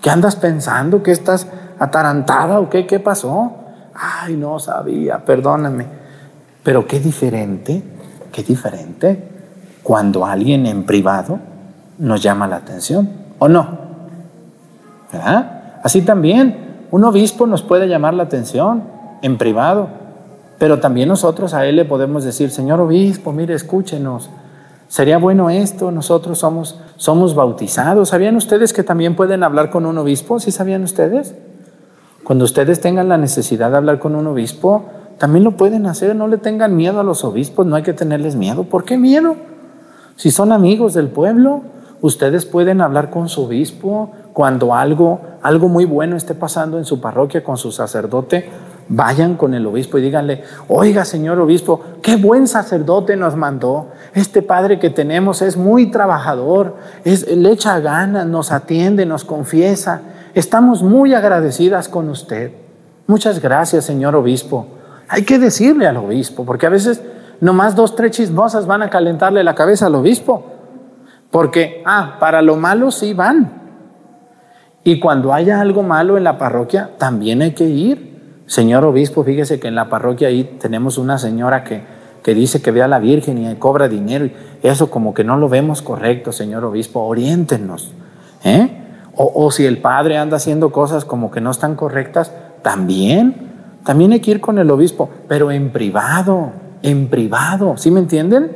[0.01, 1.03] ¿Qué andas pensando?
[1.03, 1.47] ¿Qué estás
[1.79, 2.87] atarantada o qué?
[2.87, 3.57] ¿Qué pasó?
[4.01, 5.87] ay, no sabía, perdóname.
[6.63, 7.83] Pero qué diferente,
[8.33, 9.40] qué diferente
[9.91, 11.41] cuando alguien en privado
[11.99, 13.67] nos llama la atención, ¿o no?
[15.13, 15.81] ¿Verdad?
[15.83, 18.85] Así también, un obispo nos puede llamar la atención
[19.21, 19.89] en privado,
[20.61, 24.31] pero también nosotros a él le podemos decir, Señor obispo, mire, escúchenos,
[24.87, 28.11] sería bueno esto, nosotros somos, somos bautizados.
[28.11, 30.39] ¿Sabían ustedes que también pueden hablar con un obispo?
[30.39, 31.35] ¿Sí sabían ustedes?
[32.23, 34.85] Cuando ustedes tengan la necesidad de hablar con un obispo,
[35.19, 38.37] también lo pueden hacer, no le tengan miedo a los obispos, no hay que tenerles
[38.37, 38.63] miedo.
[38.63, 39.35] ¿Por qué miedo?
[40.21, 41.63] Si son amigos del pueblo,
[42.03, 47.01] ustedes pueden hablar con su obispo cuando algo, algo muy bueno esté pasando en su
[47.01, 48.47] parroquia con su sacerdote.
[48.91, 53.93] Vayan con el obispo y díganle, oiga señor obispo, qué buen sacerdote nos mandó.
[54.13, 60.03] Este padre que tenemos es muy trabajador, es, le echa ganas, nos atiende, nos confiesa.
[60.35, 62.51] Estamos muy agradecidas con usted.
[63.07, 64.67] Muchas gracias, señor obispo.
[65.09, 67.01] Hay que decirle al obispo, porque a veces
[67.41, 70.47] nomás dos, tres chismosas van a calentarle la cabeza al obispo.
[71.31, 73.61] Porque, ah, para lo malo sí van.
[74.83, 78.43] Y cuando haya algo malo en la parroquia, también hay que ir.
[78.47, 81.83] Señor obispo, fíjese que en la parroquia ahí tenemos una señora que,
[82.23, 84.29] que dice que ve a la Virgen y cobra dinero.
[84.63, 87.01] Eso como que no lo vemos correcto, señor obispo.
[87.01, 87.93] Oriéntenos.
[88.43, 88.77] ¿eh?
[89.15, 93.51] O, o si el padre anda haciendo cosas como que no están correctas, también.
[93.85, 96.53] También hay que ir con el obispo, pero en privado,
[96.83, 98.51] en privado, ¿sí me entienden?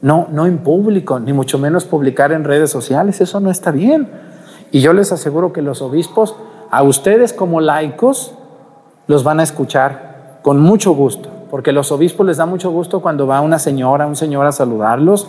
[0.00, 4.08] No, no en público, ni mucho menos publicar en redes sociales, eso no está bien.
[4.70, 6.34] Y yo les aseguro que los obispos,
[6.70, 8.34] a ustedes como laicos,
[9.06, 13.26] los van a escuchar con mucho gusto, porque los obispos les da mucho gusto cuando
[13.26, 15.28] va una señora, un señor a saludarlos,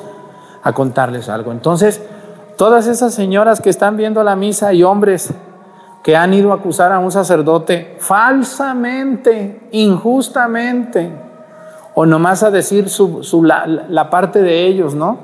[0.63, 1.51] a contarles algo.
[1.51, 2.01] Entonces,
[2.57, 5.33] todas esas señoras que están viendo la misa y hombres
[6.03, 11.11] que han ido a acusar a un sacerdote falsamente, injustamente,
[11.95, 15.17] o nomás a decir su, la, la, parte de ellos, ¿no?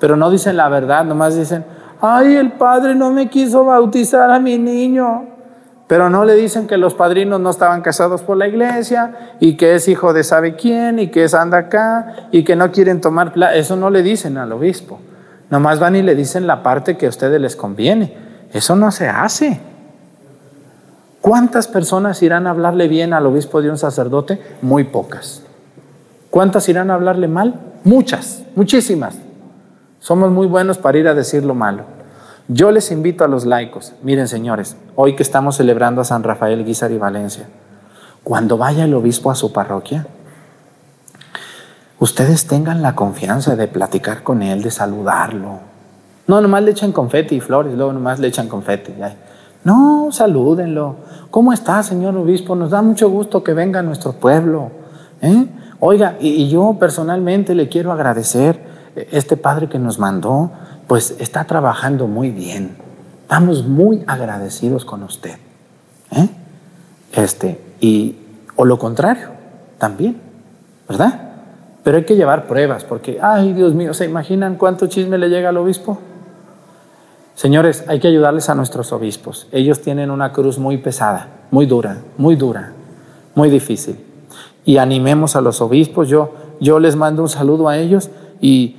[0.00, 1.64] Pero no dicen la verdad, nomás dicen,
[2.00, 5.24] ay, el padre no me quiso bautizar a mi niño.
[5.86, 9.76] Pero no le dicen que los padrinos no estaban casados por la iglesia y que
[9.76, 13.32] es hijo de sabe quién y que es anda acá y que no quieren tomar
[13.54, 14.98] Eso no le dicen al obispo.
[15.48, 18.16] Nomás van y le dicen la parte que a ustedes les conviene.
[18.52, 19.60] Eso no se hace.
[21.20, 24.40] ¿Cuántas personas irán a hablarle bien al obispo de un sacerdote?
[24.62, 25.45] Muy pocas.
[26.36, 27.54] ¿Cuántas irán a hablarle mal?
[27.82, 29.16] Muchas, muchísimas.
[30.00, 31.84] Somos muy buenos para ir a decir lo malo.
[32.46, 36.62] Yo les invito a los laicos, miren señores, hoy que estamos celebrando a San Rafael
[36.62, 37.46] Guizar y Valencia,
[38.22, 40.06] cuando vaya el obispo a su parroquia,
[42.00, 45.60] ustedes tengan la confianza de platicar con él, de saludarlo.
[46.26, 48.92] No, nomás le echan confeti y flores, luego nomás le echan confeti.
[49.64, 50.96] No, salúdenlo.
[51.30, 52.54] ¿Cómo está, señor obispo?
[52.54, 54.70] Nos da mucho gusto que venga a nuestro pueblo.
[55.22, 55.46] ¿eh?
[55.80, 58.58] Oiga, y, yo personalmente le quiero agradecer,
[58.94, 60.50] eh, este padre que nos mandó,
[60.86, 62.76] pues está trabajando muy bien.
[63.22, 65.36] Estamos muy agradecidos con usted.
[66.12, 66.28] ¿eh?
[67.12, 68.16] Este, y,
[68.56, 69.28] o lo contrario,
[69.78, 70.20] también,
[70.88, 71.20] ¿verdad?
[71.82, 75.50] Pero hay que llevar pruebas, porque, ay Dios mío, ¿se imaginan cuánto chisme le llega
[75.50, 75.98] al obispo?
[77.34, 79.46] Señores, hay que ayudarles a nuestros obispos.
[79.52, 82.72] Ellos tienen una cruz muy pesada, muy dura, muy dura,
[83.34, 84.05] muy difícil.
[84.66, 86.08] Y animemos a los obispos.
[86.08, 88.10] Yo, yo les mando un saludo a ellos.
[88.40, 88.76] Y,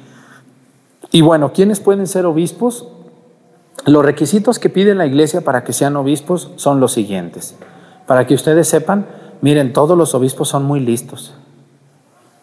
[1.11, 2.87] y bueno, ¿quiénes pueden ser obispos?
[3.85, 7.55] Los requisitos que pide la iglesia para que sean obispos son los siguientes.
[8.05, 9.07] Para que ustedes sepan,
[9.41, 11.33] miren, todos los obispos son muy listos.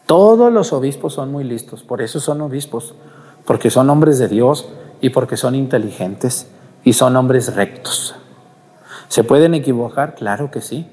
[0.07, 1.85] Todos los obispos son muy listos.
[1.85, 2.95] Por eso son obispos.
[3.45, 4.67] Porque son hombres de Dios
[5.01, 6.49] y porque son inteligentes
[6.83, 8.15] y son hombres rectos.
[9.09, 10.15] ¿Se pueden equivocar?
[10.15, 10.89] Claro que sí,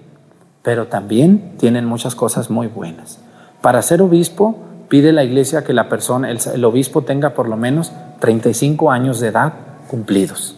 [0.63, 3.19] pero también tienen muchas cosas muy buenas.
[3.61, 4.57] Para ser obispo,
[4.89, 9.29] pide la iglesia que la persona, el, obispo tenga por lo menos 35 años de
[9.29, 9.53] edad
[9.87, 10.55] cumplidos.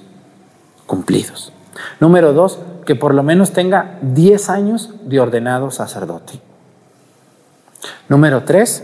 [0.86, 1.54] Cumplidos.
[2.00, 6.40] Número dos, que por lo menos tenga 10 años de ordenado sacerdote.
[8.10, 8.84] Número tres,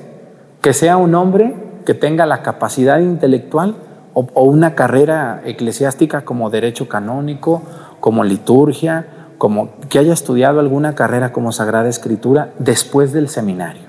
[0.62, 1.56] que sea un hombre
[1.86, 3.76] que tenga la capacidad intelectual
[4.14, 7.62] o, una carrera eclesiástica como derecho canónico,
[8.00, 9.08] como liturgia,
[9.40, 13.84] como que haya estudiado alguna carrera como Sagrada Escritura después del seminario,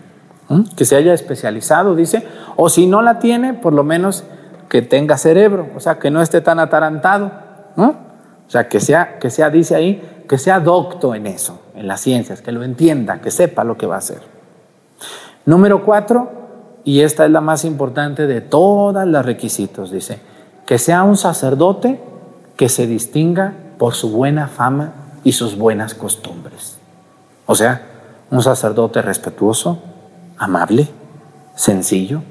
[0.76, 2.24] que se haya especializado, dice,
[2.56, 4.22] o si no la tiene, por lo menos
[4.68, 7.32] que tenga cerebro, o sea, que no esté tan atarantado,
[7.74, 7.88] ¿no?
[8.46, 12.00] O sea, que sea, que sea, dice ahí, que sea docto en eso, en las
[12.00, 14.20] ciencias, que lo entienda, que sepa lo que va a hacer.
[15.46, 16.30] Número cuatro,
[16.84, 20.20] y esta es la más importante de todas los requisitos, dice,
[20.64, 22.00] que sea un sacerdote
[22.56, 24.92] que se distinga por su buena fama
[25.24, 26.78] y sus buenas costumbres.
[27.46, 27.82] O sea,
[28.30, 29.82] un sacerdote respetuoso,
[30.38, 30.88] amable,
[31.54, 32.22] sencillo,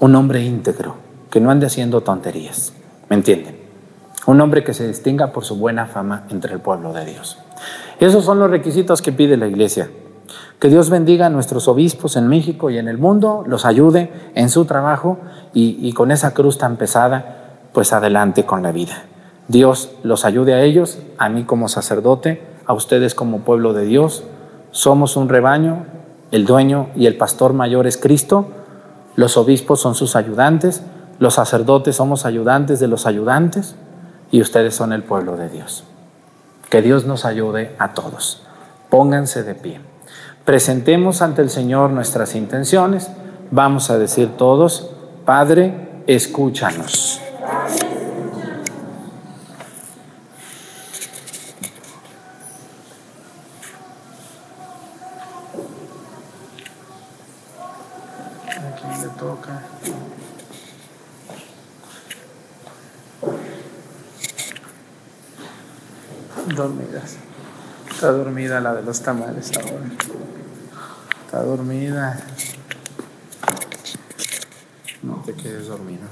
[0.00, 0.96] un hombre íntegro,
[1.30, 2.72] que no ande haciendo tonterías,
[3.08, 3.56] ¿me entienden?
[4.26, 7.38] Un hombre que se distinga por su buena fama entre el pueblo de Dios.
[8.00, 9.88] Esos son los requisitos que pide la iglesia.
[10.58, 14.48] Que Dios bendiga a nuestros obispos en México y en el mundo, los ayude en
[14.48, 15.18] su trabajo
[15.54, 19.04] y, y con esa cruz tan pesada, pues adelante con la vida.
[19.48, 24.24] Dios los ayude a ellos, a mí como sacerdote, a ustedes como pueblo de Dios.
[24.70, 25.86] Somos un rebaño,
[26.32, 28.48] el dueño y el pastor mayor es Cristo,
[29.14, 30.82] los obispos son sus ayudantes,
[31.18, 33.76] los sacerdotes somos ayudantes de los ayudantes
[34.30, 35.84] y ustedes son el pueblo de Dios.
[36.68, 38.42] Que Dios nos ayude a todos.
[38.90, 39.80] Pónganse de pie.
[40.44, 43.10] Presentemos ante el Señor nuestras intenciones.
[43.50, 44.90] Vamos a decir todos,
[45.24, 47.20] Padre, escúchanos.
[58.48, 59.62] ¿A quién le toca?
[66.56, 67.16] Dormidas.
[67.90, 69.86] Está dormida la de los tamales ahora.
[71.24, 72.18] Está dormida.
[75.02, 76.06] No te quedes dormido.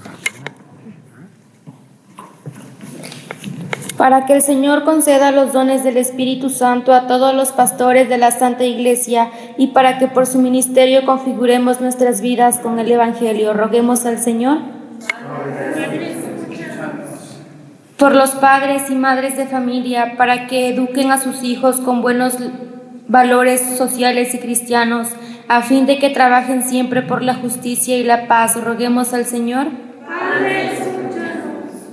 [3.97, 8.19] para que el Señor conceda los dones del Espíritu Santo a todos los pastores de
[8.19, 13.55] la Santa Iglesia y para que por su ministerio configuremos nuestras vidas con el Evangelio.
[13.55, 14.59] Roguemos al Señor.
[17.99, 22.35] Por los padres y madres de familia, para que eduquen a sus hijos con buenos
[23.09, 25.09] valores sociales y cristianos,
[25.49, 28.57] a fin de que trabajen siempre por la justicia y la paz.
[28.63, 29.69] Roguemos al Señor.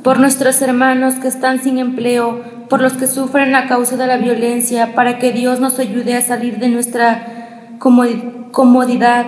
[0.03, 4.17] por nuestros hermanos que están sin empleo, por los que sufren a causa de la
[4.17, 9.25] violencia, para que Dios nos ayude a salir de nuestra comodi- comodidad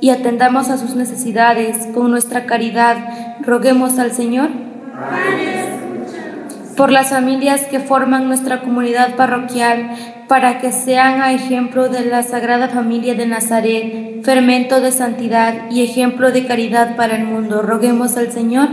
[0.00, 2.96] y atendamos a sus necesidades con nuestra caridad.
[3.40, 4.50] Roguemos al Señor.
[6.80, 9.90] Por las familias que forman nuestra comunidad parroquial,
[10.28, 15.82] para que sean a ejemplo de la Sagrada Familia de Nazaret, fermento de santidad y
[15.82, 17.60] ejemplo de caridad para el mundo.
[17.60, 18.70] Roguemos al Señor.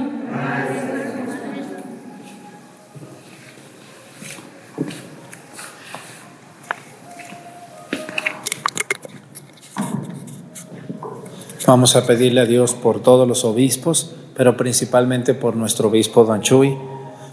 [11.67, 16.39] Vamos a pedirle a Dios por todos los obispos, pero principalmente por nuestro obispo Don
[16.39, 16.77] Chuy,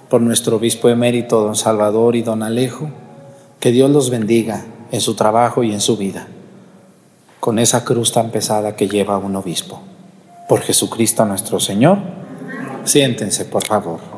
[0.08, 2.88] por nuestro obispo emérito Don Salvador y Don Alejo,
[3.60, 6.28] que Dios los bendiga en su trabajo y en su vida,
[7.40, 9.80] con esa cruz tan pesada que lleva un obispo.
[10.48, 11.98] Por Jesucristo nuestro Señor,
[12.84, 14.13] siéntense por favor.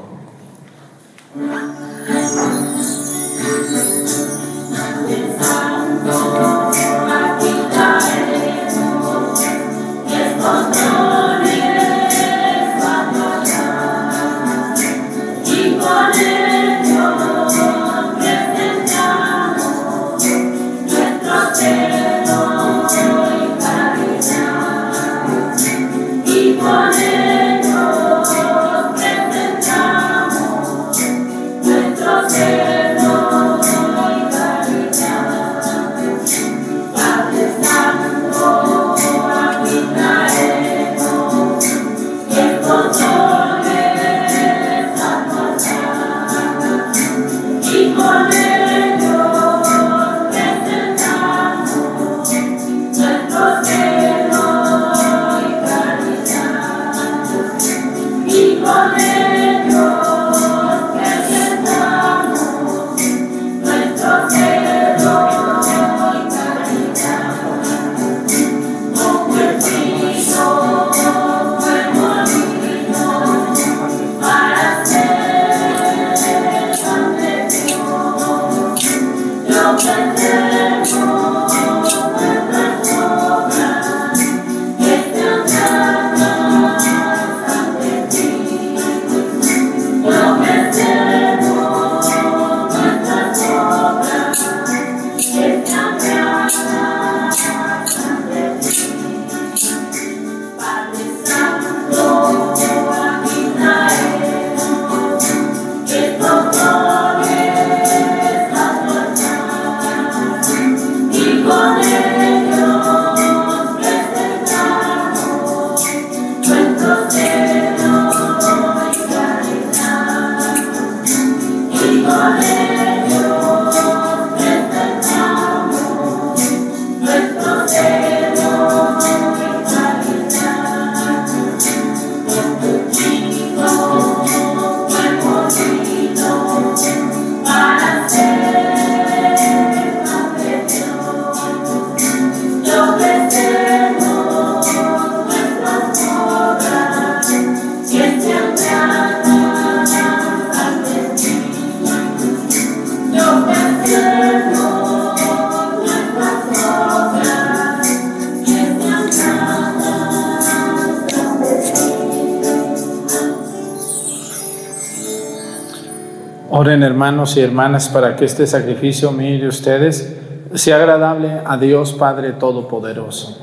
[166.83, 170.17] Hermanos y hermanas para que este sacrificio mío de ustedes
[170.55, 173.39] sea agradable a Dios Padre Todopoderoso.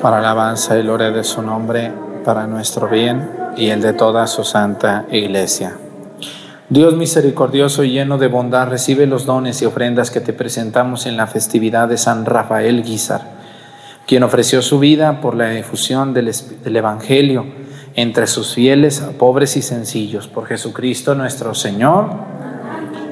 [0.00, 1.92] Para alabanza y gloria de su nombre,
[2.24, 5.76] para nuestro bien y el de toda su santa iglesia.
[6.68, 11.16] Dios misericordioso y lleno de bondad, recibe los dones y ofrendas que te presentamos en
[11.16, 13.22] la festividad de San Rafael Guizar,
[14.06, 17.65] quien ofreció su vida por la difusión del Evangelio
[17.96, 22.10] entre sus fieles, pobres y sencillos, por Jesucristo nuestro Señor.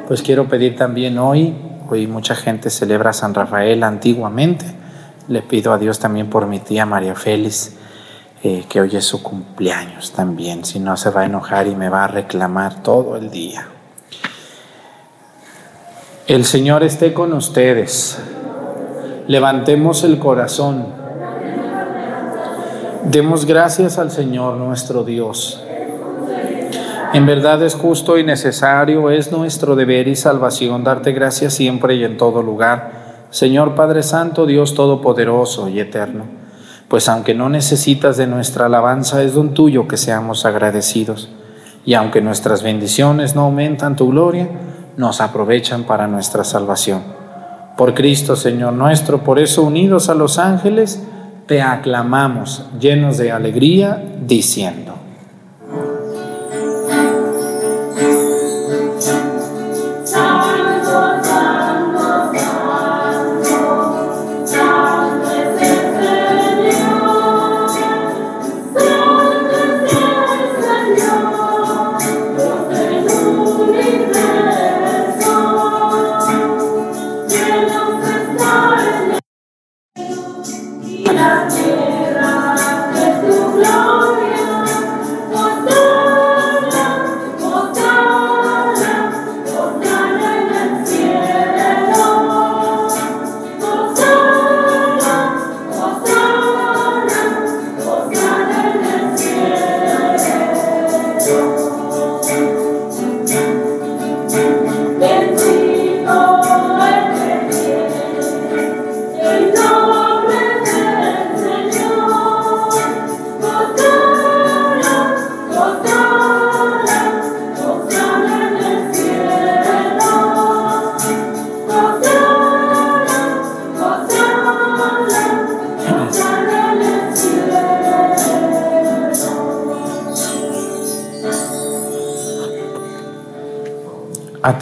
[0.07, 1.55] Pues quiero pedir también hoy,
[1.89, 4.67] hoy mucha gente celebra San Rafael antiguamente,
[5.27, 7.73] le pido a Dios también por mi tía María Félix,
[8.43, 11.89] eh, que hoy es su cumpleaños también, si no se va a enojar y me
[11.89, 13.67] va a reclamar todo el día.
[16.27, 18.19] El Señor esté con ustedes.
[19.29, 20.94] Levantemos el corazón.
[23.05, 25.63] Demos gracias al Señor nuestro Dios.
[27.13, 32.05] En verdad es justo y necesario, es nuestro deber y salvación darte gracias siempre y
[32.05, 36.25] en todo lugar, Señor Padre Santo, Dios Todopoderoso y Eterno.
[36.89, 41.29] Pues aunque no necesitas de nuestra alabanza, es don tuyo que seamos agradecidos.
[41.85, 44.49] Y aunque nuestras bendiciones no aumentan tu gloria,
[44.97, 47.03] nos aprovechan para nuestra salvación.
[47.77, 51.03] Por Cristo, Señor nuestro, por eso unidos a los ángeles,
[51.47, 54.94] te aclamamos llenos de alegría, diciendo.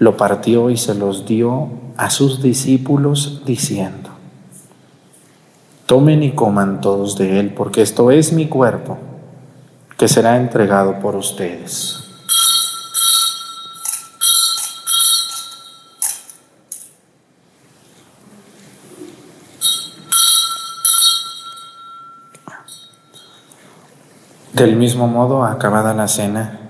[0.00, 4.08] lo partió y se los dio a sus discípulos diciendo,
[5.84, 8.96] tomen y coman todos de él, porque esto es mi cuerpo,
[9.98, 12.02] que será entregado por ustedes.
[24.54, 26.69] Del mismo modo, acabada la cena,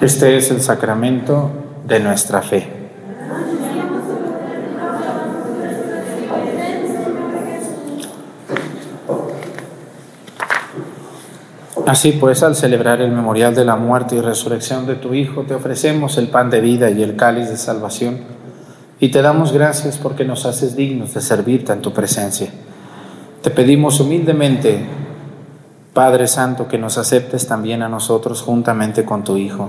[0.00, 1.50] Este es el sacramento
[1.86, 2.66] de nuestra fe.
[11.86, 15.54] Así pues, al celebrar el memorial de la muerte y resurrección de tu Hijo, te
[15.54, 18.20] ofrecemos el pan de vida y el cáliz de salvación,
[19.00, 22.48] y te damos gracias porque nos haces dignos de servirte en tu presencia.
[23.42, 24.82] Te pedimos humildemente,
[25.92, 29.68] Padre Santo, que nos aceptes también a nosotros juntamente con tu Hijo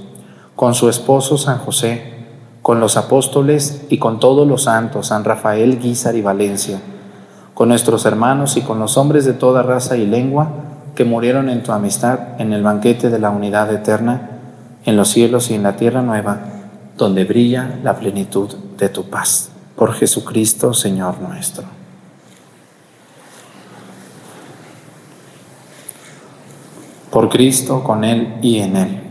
[0.61, 2.03] con su esposo San José,
[2.61, 6.79] con los apóstoles y con todos los santos, San Rafael, Guízar y Valencia
[7.55, 10.49] con nuestros hermanos y con los hombres de toda raza y lengua
[10.93, 14.29] que murieron en tu amistad en el banquete de la unidad eterna,
[14.85, 16.41] en los cielos y en la tierra nueva,
[16.95, 19.49] donde brilla la plenitud de tu paz.
[19.75, 21.63] Por Jesucristo, Señor nuestro.
[27.09, 29.10] Por Cristo, con Él y en Él.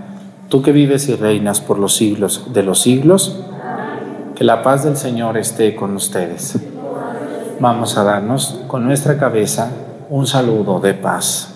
[0.51, 3.39] Tú que vives y reinas por los siglos de los siglos,
[4.35, 6.59] que la paz del Señor esté con ustedes.
[7.61, 9.71] Vamos a darnos con nuestra cabeza
[10.09, 11.50] un saludo de paz.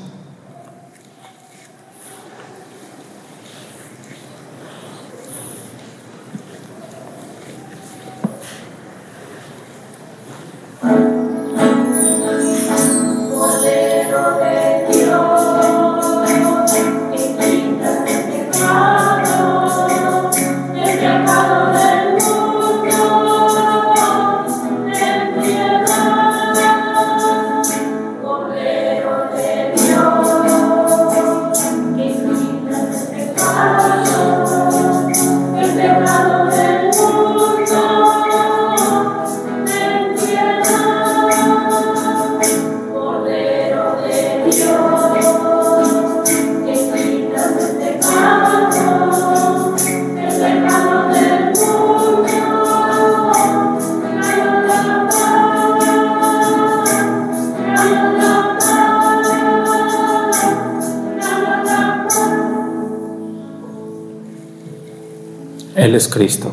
[65.76, 66.52] Es Cristo.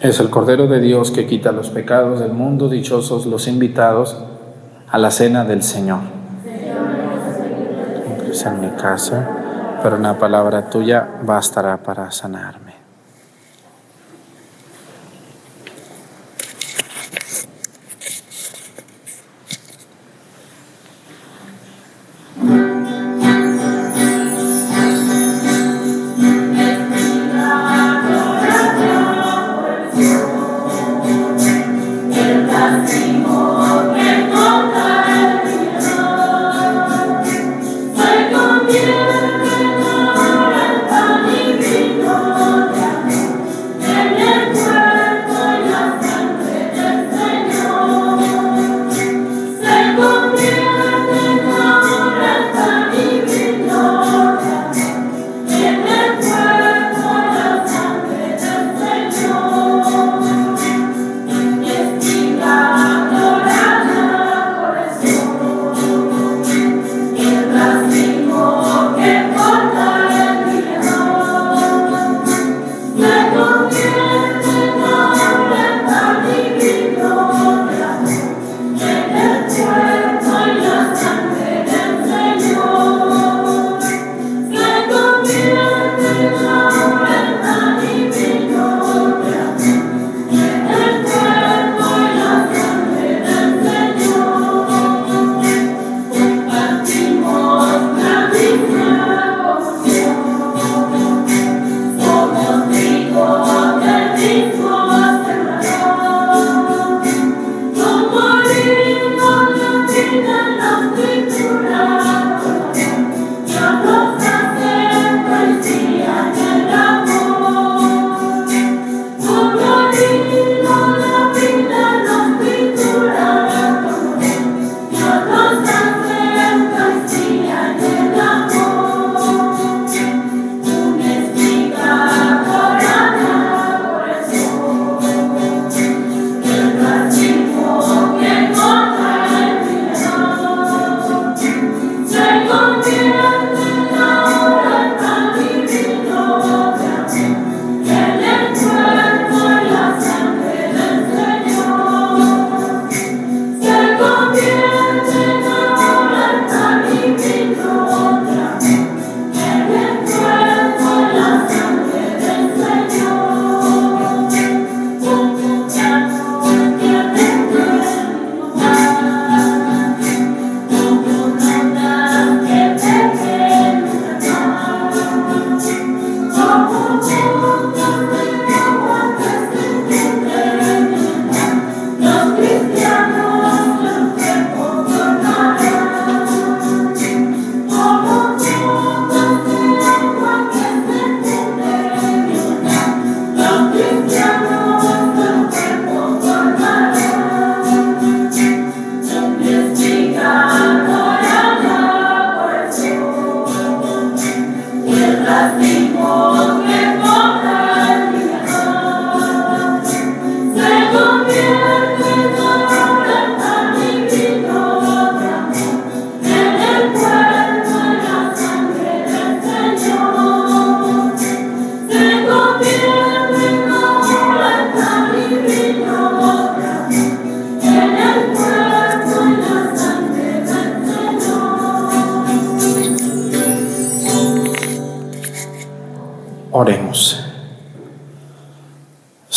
[0.00, 4.16] Es el Cordero de Dios que quita los pecados del mundo, dichosos los invitados
[4.88, 6.00] a la cena del Señor.
[8.46, 9.28] en mi casa,
[9.82, 12.73] pero una palabra tuya bastará para sanarme.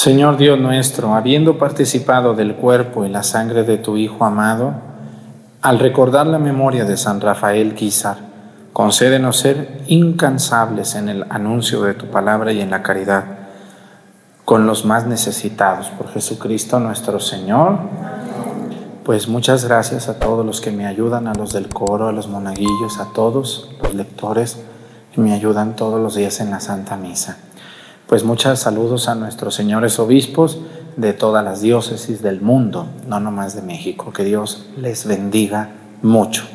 [0.07, 4.73] Señor Dios nuestro, habiendo participado del cuerpo y la sangre de tu Hijo amado,
[5.61, 8.15] al recordar la memoria de San Rafael Quizar,
[8.71, 13.25] concédenos ser incansables en el anuncio de tu palabra y en la caridad
[14.45, 17.77] con los más necesitados por Jesucristo nuestro Señor.
[19.03, 22.29] Pues muchas gracias a todos los que me ayudan, a los del coro, a los
[22.29, 24.57] monaguillos, a todos los lectores
[25.13, 27.39] que me ayudan todos los días en la Santa Misa.
[28.07, 30.59] Pues muchos saludos a nuestros señores obispos
[30.95, 34.13] de todas las diócesis del mundo, no nomás de México.
[34.13, 36.45] Que Dios les bendiga mucho.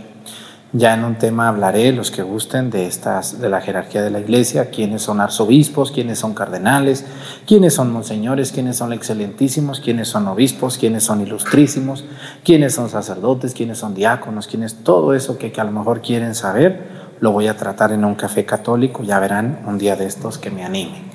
[0.72, 4.20] Ya en un tema hablaré, los que gusten, de, estas, de la jerarquía de la
[4.20, 7.05] iglesia, quiénes son arzobispos, quiénes son cardenales,
[7.46, 12.07] quiénes son monseñores, quiénes son excelentísimos, quiénes son obispos, quiénes son ilustrísimos,
[12.42, 16.34] quiénes son sacerdotes, quiénes son diáconos, quiénes todo eso que, que a lo mejor quieren
[16.34, 20.38] saber, lo voy a tratar en un café católico, ya verán un día de estos
[20.38, 21.11] que me anime.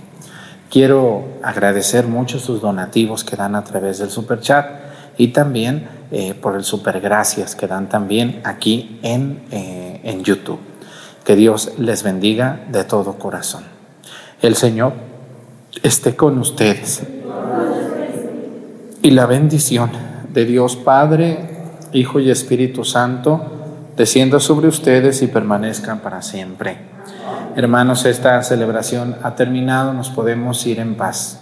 [0.69, 4.65] Quiero agradecer mucho sus donativos que dan a través del super chat
[5.17, 10.59] y también eh, por el super gracias que dan también aquí en, eh, en YouTube.
[11.23, 13.63] Que Dios les bendiga de todo corazón.
[14.41, 14.93] El Señor
[15.83, 17.03] esté con ustedes.
[19.01, 19.89] Y la bendición
[20.33, 21.57] de Dios Padre,
[21.93, 23.41] Hijo y Espíritu Santo
[23.95, 26.96] descienda sobre ustedes y permanezcan para siempre.
[27.55, 31.41] Hermanos, esta celebración ha terminado, nos podemos ir en paz.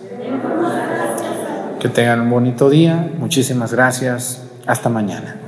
[1.80, 5.45] Que tengan un bonito día, muchísimas gracias, hasta mañana.